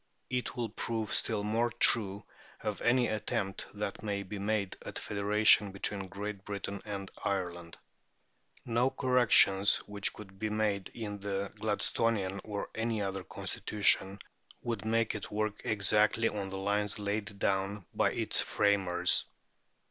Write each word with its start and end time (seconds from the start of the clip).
It 0.31 0.55
will 0.55 0.69
prove 0.69 1.13
still 1.13 1.43
more 1.43 1.69
true 1.69 2.23
of 2.61 2.81
any 2.81 3.07
attempt 3.07 3.67
that 3.75 4.01
may 4.01 4.23
be 4.23 4.39
made 4.39 4.75
at 4.83 4.97
federation 4.97 5.71
between 5.71 6.07
Great 6.07 6.43
Britain 6.43 6.81
and 6.85 7.11
Ireland. 7.23 7.77
No 8.65 8.89
corrections 8.89 9.75
which 9.87 10.11
could 10.11 10.39
be 10.39 10.49
made 10.49 10.89
in 10.95 11.19
the 11.19 11.51
Gladstonian 11.55 12.41
or 12.43 12.71
any 12.73 12.99
other 13.03 13.23
constitution 13.23 14.17
would 14.63 14.85
make 14.85 15.13
it 15.13 15.29
work 15.29 15.61
exactly 15.65 16.27
on 16.29 16.49
the 16.49 16.57
lines 16.57 16.97
laid 16.97 17.37
down 17.37 17.85
by 17.93 18.11
its 18.11 18.41
framers. 18.41 19.25